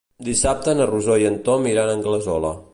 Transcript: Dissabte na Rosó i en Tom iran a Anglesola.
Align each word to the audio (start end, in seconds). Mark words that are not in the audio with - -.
Dissabte 0.27 0.73
na 0.79 0.87
Rosó 0.91 1.19
i 1.25 1.29
en 1.33 1.37
Tom 1.49 1.71
iran 1.75 1.93
a 1.93 1.97
Anglesola. 2.01 2.59